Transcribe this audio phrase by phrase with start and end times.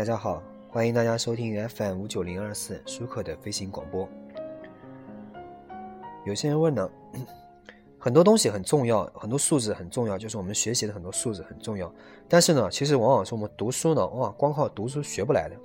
[0.00, 4.08] 大家好，欢迎大家收听 FM 五九零二四舒克的飞行广播。
[6.24, 6.90] 有些人问呢，
[8.00, 11.92] 很多东西很重要，很多素质很重要，就是我们学习的很多素质很重要。
[12.30, 15.56] 但是呢，其实往往是我们读书呢，往往光靠读书学不来的。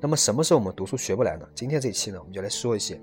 [0.00, 1.46] 那么什么是我们读书学不来呢？
[1.54, 2.98] 今天这一期呢，我们就来说一些，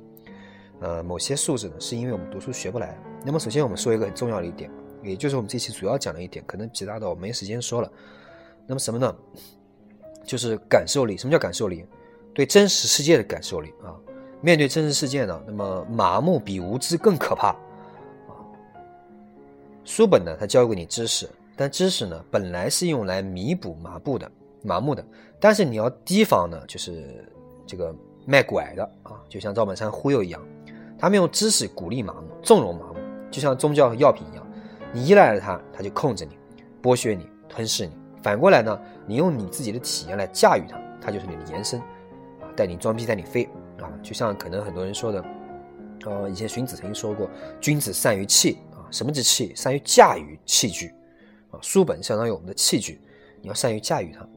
[0.81, 2.97] 呃，某些素质呢，是因为我们读书学不来。
[3.23, 4.71] 那么首先我们说一个很重要的一点，
[5.03, 7.91] 也就是我们这期主要讲的一点，可能其他的我没时间说了。
[8.65, 9.15] 那么什么呢？
[10.29, 11.17] 就是感受力。
[11.17, 11.83] 什么叫感受力？
[12.35, 13.97] 对真实世界的感受力啊！
[14.41, 17.47] 面对真实世界呢，那么麻木比无知更可怕
[18.27, 18.37] 啊！
[19.83, 25.03] 书本呢，它教给你知识，但知识呢，本来是用来弥补麻木的、麻木的。
[25.39, 27.27] 但是你要提防呢，就是
[27.65, 27.93] 这个
[28.27, 30.39] 卖拐的啊，就像赵本山忽悠一样，
[30.99, 32.99] 他们用知识鼓励麻木、纵容麻木，
[33.31, 34.47] 就像宗教和药品一样，
[34.93, 36.37] 你依赖了它，它就控制你、
[36.83, 37.93] 剥削你、吞噬你。
[38.21, 41.79] 反过来呢，你用你自己的体验来驾驭它，它就是你的延伸
[42.41, 43.47] 啊，带你装逼带你飞
[43.79, 45.23] 啊，就像可能很多人说的，
[46.05, 47.29] 呃，以前荀子曾经说过，
[47.61, 49.53] 君子善于器啊，什么是器？
[49.55, 50.93] 善于驾驭器具
[51.51, 52.99] 啊，书本相当于我们的器具，
[53.41, 54.27] 你要善于驾驭它。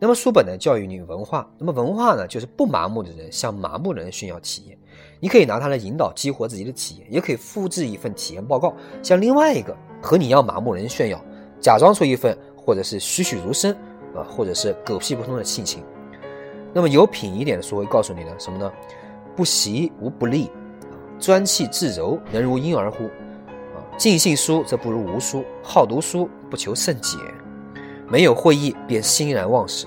[0.00, 4.78] 那么书本呢，教育你文化，那么文化呢，就是不麻木的人向麻木的人炫耀体验，
[5.20, 11.20] 你可以拿它来引导激活自己的体验，也可以复制一份体验报告，向另外一个和你一样麻木的人炫耀，
[11.60, 12.38] 假装出一份。
[12.68, 13.72] 或者是栩栩如生
[14.14, 15.82] 啊，或者是狗屁不通的性情。
[16.70, 18.70] 那么有品一点的书会告诉你呢什么呢？
[19.34, 20.50] 不习无不利，
[21.18, 23.04] 专气致柔能如婴儿乎？
[23.04, 27.16] 啊，尽信书则不如无书，好读书不求甚解，
[28.06, 29.86] 没有会意便欣然忘食。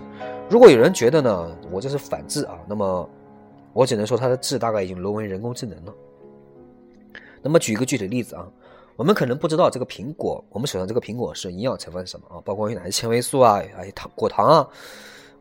[0.49, 3.07] 如果有人觉得呢，我这是反智啊，那么
[3.73, 5.93] 我只能说他的智大概已经沦为人工智能了。
[7.43, 8.47] 那么举一个具体的例子啊。
[8.95, 12.41] 我们可能不知道这个苹果，我们手上这个苹果是营养成分是什么啊？
[12.45, 14.67] 包括有哪些纤维素啊，还有糖果糖啊，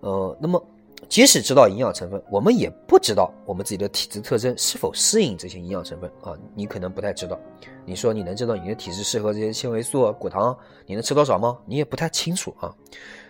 [0.00, 0.62] 呃，那么
[1.08, 6.36] 即使知道营养成分，我们也不知道我们自己的体质特征是否适应这些营养成分啊。
[6.54, 7.38] 你可能不太知道，
[7.84, 11.58] 你说你能知道你的体质适合这些纤维素、啊果糖，你能吃多少吗？
[11.66, 12.74] 你也不太清楚啊。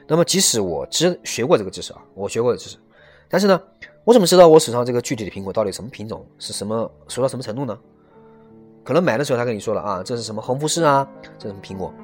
[0.06, 2.77] 那么即使我知学过这个知识啊，我学过的知识，
[3.28, 3.61] 但是呢，
[4.05, 7.78] 我怎么知道我手上这个具体的苹果到底什么品种，是什么熟到什么程度呢？
[8.91, 11.09] 可能买的时候他跟你说了啊，这是什么红富士啊，
[11.39, 11.95] 这是苹果，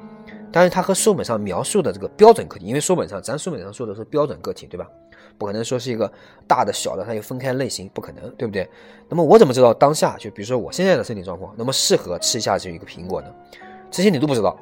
[0.52, 4.88] 但是它和书本上描述的这个标准个体，因为书本上咱书本上说的是标准个体，对吧？
[5.36, 6.08] 不可能说是一个
[6.47, 8.70] 大的小的，它又分开类型，不可能，对不对？
[9.08, 13.34] 那么我怎么知道当下就比如说我现在的身体状况，那么适合吃下这一个苹果呢？
[13.91, 14.56] 这些你都不知道，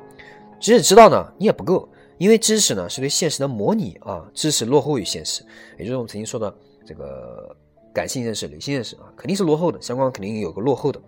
[0.59, 1.87] 即使知道呢，你也不够，
[2.17, 5.45] 因为知识呢是对现实的模拟啊，知识落后于现实，
[5.79, 6.51] 也就是我们曾经说的
[6.87, 7.55] 这个
[7.95, 11.01] 感性认识、理性认识啊，肯定是落后的，相关肯定有个落后的。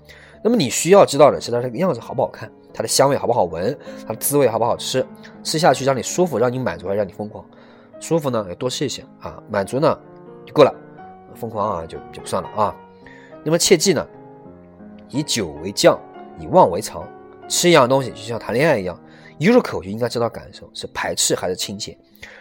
[0.42, 3.76] 那么你需要知道的是它这个样子好不好看，它的香味好不好闻，
[4.06, 5.04] 它的滋味好不好吃，
[5.42, 7.44] 吃下去让你舒服，让你满足还是让你疯狂？
[7.98, 9.98] 舒服呢要多吃一些啊，满足呢
[10.46, 10.72] 就够了，
[11.34, 12.76] 疯狂啊就就不算了啊。
[13.42, 14.06] 那么切记呢，
[15.08, 15.98] 以酒为酱，
[16.38, 17.06] 以旺为常。
[17.48, 19.00] 吃一样东西就像谈恋爱一样，
[19.38, 21.96] 一入口就应该知道感受是排斥还是亲切。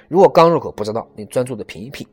[0.08, 2.08] 如果刚入口不知道，你专注的品一品。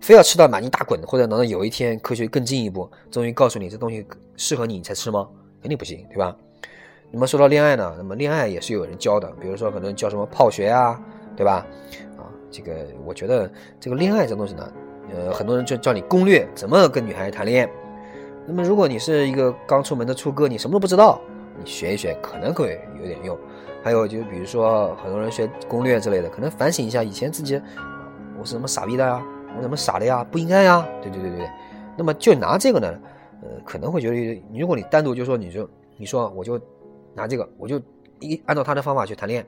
[0.00, 5.28] 非要吃到满地打滚，或者等到有一天科学更进一步，终于告诉你这东西适合你，你才吃吗？
[5.60, 6.34] 肯定不行，对吧？
[7.10, 11.00] 那么说到恋爱呢，那么恋爱也是有人教的，比如说可能教什么泡学啊，
[11.36, 11.66] 对吧？
[12.16, 13.50] 啊，这个我觉得
[13.80, 14.72] 这个恋爱这东西呢，
[15.14, 17.72] 呃，很多人就教你攻略怎么跟女孩子谈恋爱。
[18.46, 21.20] 那么如果你是一个刚出门的初哥，你什么都不知道，
[21.58, 23.36] 你学一学可能会有点用。
[23.82, 27.60] 还有就比如说很多人学攻略之类的，可能反省一下以前自己，
[28.38, 29.22] 我是什么傻逼的呀？
[29.56, 30.24] 我怎么傻了呀？
[30.24, 30.86] 不应该呀！
[31.02, 31.50] 对对对对对。
[31.96, 32.96] 那么就拿这个呢，
[33.42, 36.60] 呃，可能会觉得，如果你单独就说，你就你说我就
[37.14, 37.80] 拿这个，我就
[38.20, 39.46] 一按照他的方法去谈恋爱，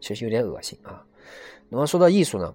[0.00, 1.02] 其实有点恶心啊。
[1.68, 2.52] 那么说到艺术呢，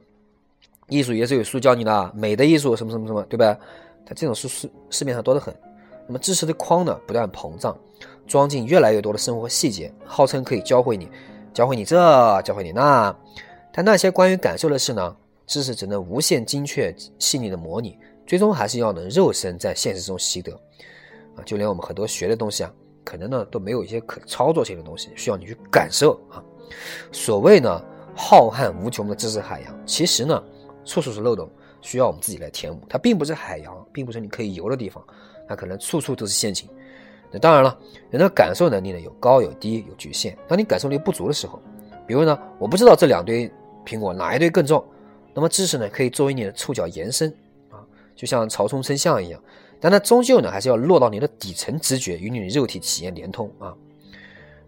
[0.87, 3.57] 艺术也是有书教你的，美的艺术什么什么什么，对吧？
[4.05, 5.55] 它这种书市市面上多得很。
[6.05, 7.75] 那么知识的框呢不断膨胀，
[8.27, 11.09] 装进越来越多的生活细节，号称可以教会你，
[11.53, 13.15] 教会你这，教会你那，
[13.71, 15.15] 但那些关于感受的事呢？
[15.53, 17.95] 知识只能无限精确细腻的模拟，
[18.25, 20.51] 最终还是要能肉身在现实中习得
[21.35, 21.45] 啊！
[21.45, 22.73] 就连我们很多学的东西啊，
[23.03, 26.41] 可能呢都没有一些可操作性的东西，需要你去感受啊。
[27.11, 27.79] 所谓呢
[28.15, 30.43] 浩瀚无穷的知识海洋，其实呢
[30.85, 31.47] 处处是漏洞，
[31.81, 32.83] 需要我们自己来填补。
[32.89, 35.05] 它并不是海洋，并不是你可以游的地方，
[35.47, 36.67] 它可能处处都是陷阱。
[37.29, 37.77] 那当然了，
[38.09, 40.35] 人的感受能力呢有高有低有局限。
[40.47, 41.61] 当你感受力不足的时候，
[42.07, 43.47] 比如呢我不知道这两堆
[43.85, 44.83] 苹果哪一堆更重。
[45.33, 47.29] 那么知识呢，可以作为你的触角延伸
[47.71, 47.81] 啊，
[48.15, 49.41] 就像曹冲称象一样，
[49.79, 53.73] 但它终究呢，还是要落到你的底层直觉，与你的肉体体验连通啊。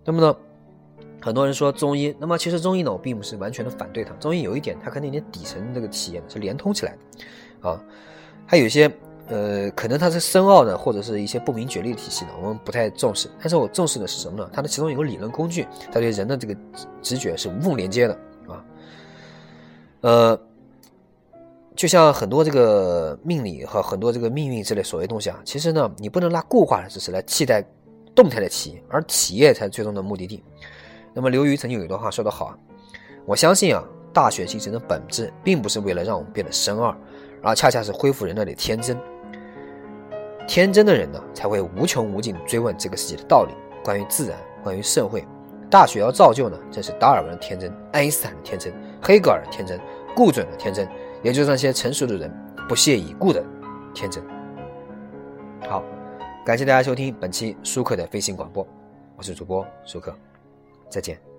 [0.03, 0.35] 那么呢，
[1.21, 4.11] 很多人说中医，那么其实中医呢，我并不是完全的反对它。
[4.15, 6.97] 中医有一点，它跟你的底层这个体验是连通起来
[7.61, 7.83] 的，啊，
[8.45, 8.91] 还有一些
[9.27, 13.29] 呃，可能它是深奥的，或者是一些不明觉厉的体系呢，我们不太重视。
[13.39, 14.49] 但是我重视的是什么呢？
[14.51, 16.55] 它的其中有个理论工具，它对人的这个
[17.01, 18.13] 直觉是无缝连接的
[18.47, 18.65] 啊，
[20.01, 20.41] 呃。
[21.75, 27.61] 就像很多这个命理和很多这个命运之类所谓东西啊，其实呢，你不能拿固化的知识来替代
[28.15, 30.41] 动态的企业，而企业才是最终的目的地。
[31.13, 32.57] 那么刘瑜曾经有一段话说得好啊，
[33.25, 33.83] 我相信啊，
[34.13, 36.95] 大学精神的本质并不是为了让我们变得深奥，
[37.43, 38.97] 而恰恰是恢复人类的天真。
[40.47, 45.25] 天真的人呢，才会无穷无尽追问这个世界的道理，关于自然，关于社会。
[45.69, 49.77] 大学要造就呢，正是达尔文的天真、爱因斯坦的天真、黑格尔的天真、
[50.15, 50.87] 顾准的天真。
[51.23, 52.31] 也就是那些成熟的人
[52.67, 53.43] 不屑一顾的
[53.93, 54.23] 天真。
[55.67, 55.83] 好，
[56.45, 58.65] 感谢大家收听本期舒克的飞行广播，
[59.15, 60.13] 我是主播舒克，
[60.89, 61.34] 再见。